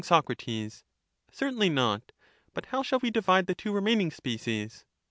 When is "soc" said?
0.03-0.29